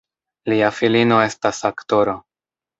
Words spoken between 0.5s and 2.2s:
Lia filino estas aktoro.